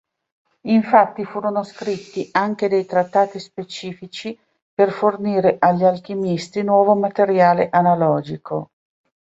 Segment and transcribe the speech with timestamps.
[0.63, 4.35] Infatti, furono scritti anche dei trattati specifici
[4.73, 8.71] per fornire agli alchimisti nuovo materiale analogico.